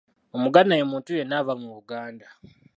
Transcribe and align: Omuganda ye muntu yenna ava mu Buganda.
Omuganda 0.35 0.73
ye 0.75 0.85
muntu 0.91 1.09
yenna 1.17 1.35
ava 1.41 1.53
mu 1.61 1.67
Buganda. 1.75 2.27